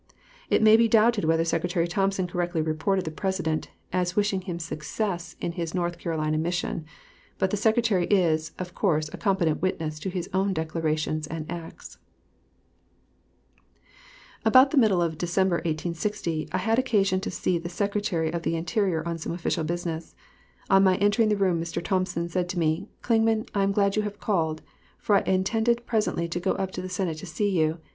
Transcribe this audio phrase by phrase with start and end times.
[0.49, 5.35] It may be doubted whether Secretary Thompson correctly reported the President as wishing him success
[5.39, 6.85] in his North Carolina mission,
[7.37, 11.97] but the Secretary is, of course, a competent witness to his own declarations and acts.
[11.97, 13.61] T.L.
[14.41, 14.41] Clingman, "Speeches and Writings," pp.
[14.41, 14.47] 526, 527.
[14.47, 19.07] About the middle of December I had occasion to see the Secretary of the Interior
[19.07, 20.15] on some official business.
[20.71, 21.79] On my entering the room, Mr.
[21.83, 24.63] Thompson said to me, "Clingman, I am glad you have called,
[24.97, 27.77] for I intended presently to go up to the Senate to see you.